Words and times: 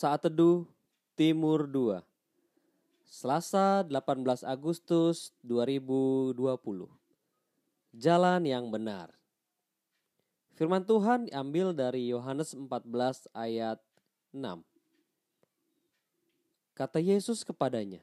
Saat 0.00 0.24
Teduh 0.24 0.64
Timur 1.12 1.68
2 1.68 2.00
Selasa 3.04 3.84
18 3.84 4.48
Agustus 4.48 5.36
2020 5.44 6.40
Jalan 7.92 8.40
yang 8.48 8.72
benar. 8.72 9.12
Firman 10.56 10.88
Tuhan 10.88 11.28
diambil 11.28 11.76
dari 11.76 12.08
Yohanes 12.08 12.56
14 12.56 13.28
ayat 13.36 13.76
6 14.32 14.64
Kata 16.72 16.96
Yesus 16.96 17.44
kepadanya 17.44 18.00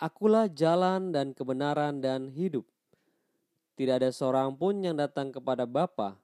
Akulah 0.00 0.48
jalan 0.48 1.12
dan 1.12 1.36
kebenaran 1.36 2.00
dan 2.00 2.32
hidup. 2.32 2.64
Tidak 3.76 4.00
ada 4.00 4.08
seorang 4.08 4.56
pun 4.56 4.80
yang 4.80 4.96
datang 4.96 5.28
kepada 5.28 5.68
Bapa 5.68 6.16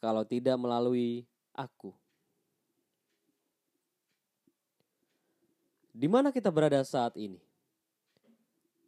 kalau 0.00 0.24
tidak 0.24 0.56
melalui 0.56 1.28
aku. 1.52 1.92
Di 5.96 6.12
mana 6.12 6.28
kita 6.28 6.52
berada 6.52 6.84
saat 6.84 7.16
ini? 7.16 7.40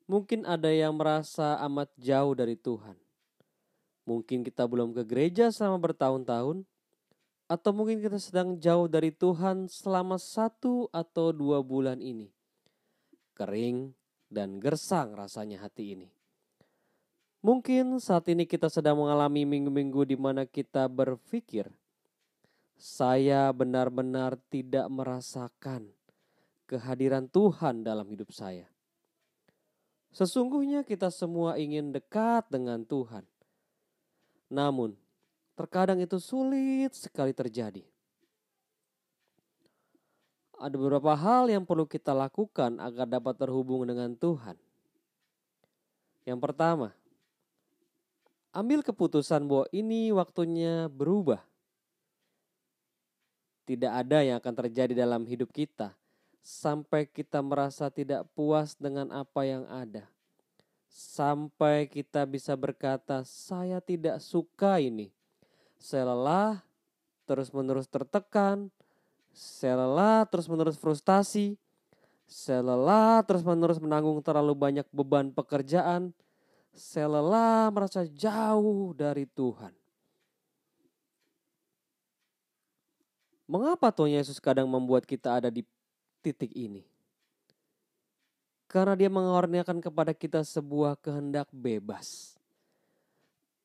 Mungkin 0.04 0.44
ada 0.44 0.68
yang 0.68 0.92
merasa 0.92 1.56
amat 1.64 1.88
jauh 1.96 2.36
dari 2.36 2.52
Tuhan. 2.52 3.00
Mungkin 4.04 4.44
kita 4.44 4.68
belum 4.68 4.92
ke 4.92 5.08
gereja 5.08 5.48
selama 5.48 5.88
bertahun-tahun, 5.88 6.68
atau 7.48 7.70
mungkin 7.72 8.04
kita 8.04 8.20
sedang 8.20 8.60
jauh 8.60 8.84
dari 8.92 9.08
Tuhan 9.08 9.72
selama 9.72 10.20
satu 10.20 10.92
atau 10.92 11.32
dua 11.32 11.64
bulan 11.64 12.04
ini. 12.04 12.28
Kering 13.32 13.96
dan 14.28 14.60
gersang 14.60 15.16
rasanya 15.16 15.64
hati 15.64 15.96
ini. 15.96 16.12
Mungkin 17.40 18.04
saat 18.04 18.28
ini 18.28 18.44
kita 18.44 18.68
sedang 18.68 19.00
mengalami 19.00 19.48
minggu-minggu 19.48 20.04
di 20.12 20.16
mana 20.20 20.44
kita 20.44 20.84
berpikir, 20.92 21.72
"Saya 22.76 23.48
benar-benar 23.56 24.36
tidak 24.52 24.84
merasakan 24.92 25.96
kehadiran 26.68 27.24
Tuhan 27.32 27.80
dalam 27.80 28.04
hidup 28.12 28.28
saya. 28.28 28.68
Sesungguhnya 30.12 30.84
kita 30.84 31.08
semua 31.08 31.56
ingin 31.56 31.88
dekat 31.88 32.44
dengan 32.52 32.84
Tuhan. 32.84 33.24
Namun, 34.52 34.92
terkadang 35.56 36.00
itu 36.04 36.20
sulit 36.20 36.92
sekali 36.92 37.32
terjadi. 37.32 37.84
Ada 40.58 40.74
beberapa 40.74 41.14
hal 41.14 41.48
yang 41.48 41.64
perlu 41.64 41.86
kita 41.86 42.12
lakukan 42.12 42.82
agar 42.82 43.06
dapat 43.08 43.34
terhubung 43.38 43.86
dengan 43.86 44.12
Tuhan. 44.18 44.58
Yang 46.26 46.40
pertama, 46.42 46.88
ambil 48.52 48.82
keputusan 48.82 49.46
bahwa 49.46 49.70
ini 49.70 50.10
waktunya 50.10 50.90
berubah. 50.90 51.40
Tidak 53.68 53.92
ada 53.92 54.24
yang 54.24 54.40
akan 54.40 54.54
terjadi 54.64 54.96
dalam 54.96 55.28
hidup 55.28 55.52
kita 55.52 55.92
sampai 56.48 57.04
kita 57.04 57.44
merasa 57.44 57.92
tidak 57.92 58.24
puas 58.32 58.72
dengan 58.80 59.12
apa 59.12 59.44
yang 59.44 59.68
ada. 59.68 60.08
Sampai 60.88 61.84
kita 61.84 62.24
bisa 62.24 62.56
berkata, 62.56 63.20
"Saya 63.28 63.84
tidak 63.84 64.24
suka 64.24 64.80
ini." 64.80 65.12
Saya 65.76 66.08
lelah, 66.10 66.64
terus-menerus 67.28 67.86
tertekan, 67.86 68.72
saya 69.30 69.78
lelah, 69.78 70.26
terus-menerus 70.26 70.74
frustasi, 70.74 71.54
saya 72.26 72.64
lelah, 72.64 73.22
terus-menerus 73.22 73.78
menanggung 73.78 74.18
terlalu 74.24 74.58
banyak 74.58 74.88
beban 74.90 75.30
pekerjaan, 75.30 76.10
saya 76.74 77.06
lelah 77.06 77.70
merasa 77.70 78.02
jauh 78.08 78.90
dari 78.96 79.28
Tuhan. 79.28 79.70
Mengapa 83.46 83.94
Tuhan 83.94 84.18
Yesus 84.18 84.42
kadang 84.42 84.66
membuat 84.66 85.06
kita 85.06 85.38
ada 85.38 85.48
di 85.52 85.62
titik 86.20 86.52
ini. 86.54 86.84
Karena 88.68 88.92
dia 88.92 89.08
mengaruniakan 89.08 89.80
kepada 89.80 90.12
kita 90.12 90.44
sebuah 90.44 91.00
kehendak 91.00 91.48
bebas. 91.48 92.36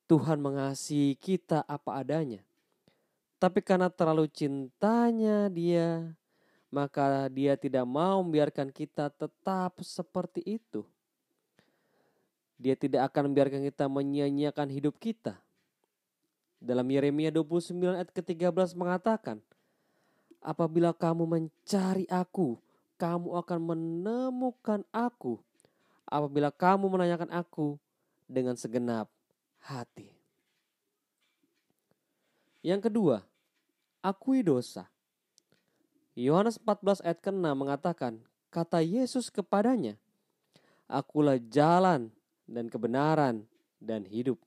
Tuhan 0.07 0.39
mengasihi 0.39 1.15
kita 1.19 1.63
apa 1.67 1.99
adanya. 1.99 2.39
Tapi 3.35 3.59
karena 3.59 3.91
terlalu 3.91 4.31
cintanya 4.31 5.51
dia, 5.51 6.15
maka 6.71 7.27
dia 7.27 7.59
tidak 7.59 7.83
mau 7.83 8.23
membiarkan 8.23 8.71
kita 8.71 9.11
tetap 9.11 9.75
seperti 9.83 10.39
itu. 10.47 10.87
Dia 12.55 12.79
tidak 12.79 13.11
akan 13.11 13.27
membiarkan 13.27 13.61
kita 13.67 13.91
menyia-nyiakan 13.91 14.71
hidup 14.71 14.95
kita. 14.95 15.35
Dalam 16.63 16.87
Yeremia 16.87 17.27
29 17.27 17.75
ayat 17.99 18.09
ke-13 18.15 18.79
mengatakan, 18.79 19.43
Apabila 20.43 20.91
kamu 20.91 21.23
mencari 21.23 22.03
aku, 22.11 22.59
kamu 22.99 23.31
akan 23.39 23.59
menemukan 23.63 24.83
aku. 24.91 25.39
Apabila 26.03 26.51
kamu 26.51 26.91
menanyakan 26.91 27.31
aku 27.31 27.79
dengan 28.27 28.59
segenap 28.59 29.07
hati. 29.63 30.11
Yang 32.59 32.91
kedua, 32.91 33.17
akui 34.03 34.43
dosa. 34.43 34.91
Yohanes 36.13 36.59
14 36.59 37.01
ayat 37.07 37.19
ke-6 37.23 37.47
mengatakan, 37.55 38.19
kata 38.51 38.83
Yesus 38.83 39.31
kepadanya, 39.31 39.95
Akulah 40.91 41.39
jalan 41.39 42.11
dan 42.45 42.67
kebenaran 42.67 43.47
dan 43.79 44.03
hidup. 44.05 44.37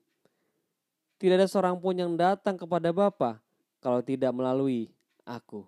Tidak 1.17 1.33
ada 1.33 1.49
seorang 1.49 1.81
pun 1.81 1.97
yang 1.97 2.13
datang 2.13 2.55
kepada 2.55 2.93
Bapa 2.93 3.41
kalau 3.81 4.05
tidak 4.05 4.31
melalui 4.31 4.93
aku. 5.25 5.65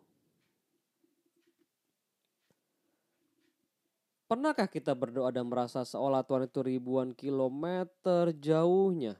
Pernahkah 4.29 4.69
kita 4.69 4.93
berdoa 4.93 5.33
dan 5.33 5.49
merasa 5.49 5.81
seolah 5.81 6.21
Tuhan 6.21 6.45
itu 6.45 6.61
ribuan 6.61 7.17
kilometer 7.17 8.29
jauhnya? 8.37 9.17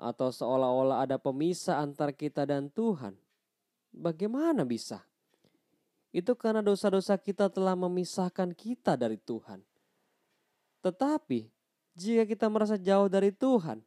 Atau 0.00 0.32
seolah-olah 0.32 1.04
ada 1.04 1.20
pemisah 1.20 1.84
antara 1.84 2.16
kita 2.16 2.48
dan 2.48 2.72
Tuhan? 2.72 3.12
Bagaimana 3.92 4.64
bisa? 4.64 5.04
Itu 6.16 6.32
karena 6.32 6.64
dosa-dosa 6.64 7.20
kita 7.20 7.52
telah 7.52 7.76
memisahkan 7.76 8.56
kita 8.56 8.96
dari 8.96 9.20
Tuhan. 9.20 9.60
Tetapi, 10.80 11.52
jika 11.92 12.24
kita 12.24 12.48
merasa 12.48 12.80
jauh 12.80 13.12
dari 13.12 13.28
Tuhan, 13.28 13.84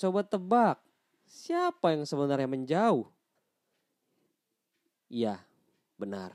coba 0.00 0.24
tebak, 0.24 0.80
siapa 1.28 1.92
yang 1.92 2.08
sebenarnya 2.08 2.48
menjauh? 2.48 3.04
Ya, 5.12 5.44
benar. 6.00 6.32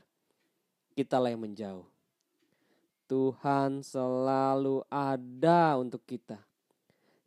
Kitalah 0.94 1.34
yang 1.34 1.42
menjauh. 1.42 1.95
Tuhan 3.06 3.86
selalu 3.86 4.82
ada 4.90 5.78
untuk 5.78 6.02
kita. 6.02 6.42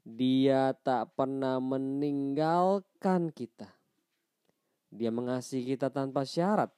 Dia 0.03 0.75
tak 0.75 1.15
pernah 1.15 1.59
meninggalkan 1.63 3.31
kita. 3.31 3.71
Dia 4.91 5.07
mengasihi 5.07 5.75
kita 5.75 5.87
tanpa 5.87 6.27
syarat. 6.27 6.71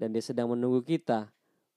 Dan 0.00 0.16
dia 0.16 0.24
sedang 0.24 0.56
menunggu 0.56 0.80
kita 0.80 1.28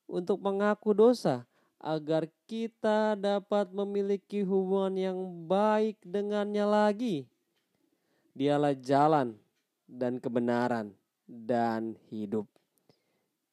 untuk 0.08 0.40
mengaku 0.40 0.96
dosa 0.96 1.44
agar 1.84 2.32
kita 2.48 3.20
dapat 3.20 3.76
memiliki 3.76 4.48
hubungan 4.48 4.96
yang 4.96 5.20
baik 5.44 6.00
dengannya 6.08 6.64
lagi. 6.64 7.28
Dialah 8.32 8.80
jalan 8.80 9.36
dan 9.84 10.24
kebenaran 10.24 10.96
dan 11.28 12.00
hidup. 12.08 12.48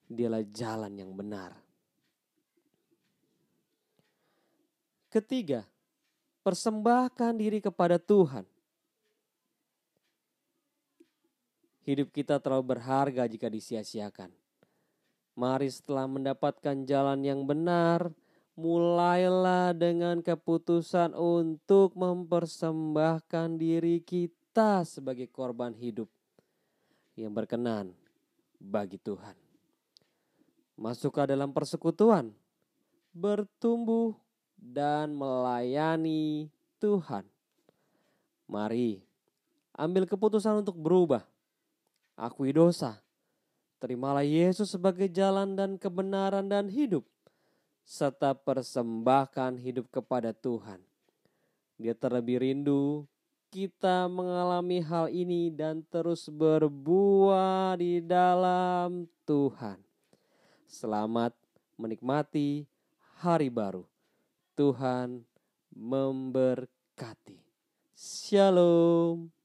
Dialah 0.07 0.47
jalan 0.55 0.95
yang 0.95 1.11
benar. 1.19 1.70
Ketiga, 5.11 5.67
persembahkan 6.47 7.35
diri 7.35 7.59
kepada 7.59 7.99
Tuhan. 7.99 8.47
Hidup 11.83 12.15
kita 12.15 12.39
terlalu 12.39 12.79
berharga 12.79 13.27
jika 13.27 13.51
disia-siakan. 13.51 14.31
Mari 15.35 15.67
setelah 15.67 16.07
mendapatkan 16.07 16.87
jalan 16.87 17.27
yang 17.27 17.43
benar, 17.43 18.15
mulailah 18.55 19.75
dengan 19.75 20.23
keputusan 20.23 21.19
untuk 21.19 21.99
mempersembahkan 21.99 23.59
diri 23.59 24.07
kita 24.07 24.87
sebagai 24.87 25.27
korban 25.27 25.75
hidup 25.75 26.07
yang 27.19 27.35
berkenan 27.35 27.91
bagi 28.63 29.03
Tuhan. 29.03 29.35
Masuklah 30.79 31.27
dalam 31.27 31.51
persekutuan, 31.51 32.31
bertumbuh 33.11 34.15
dan 34.61 35.17
melayani 35.17 36.53
Tuhan. 36.77 37.25
Mari 38.45 39.01
ambil 39.73 40.05
keputusan 40.05 40.61
untuk 40.61 40.77
berubah. 40.77 41.25
Akui 42.13 42.53
dosa. 42.53 43.01
Terimalah 43.81 44.29
Yesus 44.29 44.77
sebagai 44.77 45.09
jalan 45.09 45.57
dan 45.57 45.81
kebenaran 45.81 46.45
dan 46.45 46.69
hidup. 46.69 47.09
Serta 47.81 48.37
persembahkan 48.37 49.57
hidup 49.57 49.89
kepada 49.89 50.37
Tuhan. 50.37 50.85
Dia 51.81 51.97
terlebih 51.97 52.45
rindu 52.45 53.09
kita 53.51 54.07
mengalami 54.07 54.79
hal 54.79 55.11
ini 55.11 55.51
dan 55.51 55.83
terus 55.91 56.31
berbuah 56.31 57.75
di 57.75 57.99
dalam 57.99 59.11
Tuhan. 59.27 59.81
Selamat 60.71 61.35
menikmati 61.75 62.63
hari 63.19 63.51
baru. 63.51 63.83
Tuhan 64.61 65.25
memberkati. 65.73 67.41
Shalom. 67.97 69.40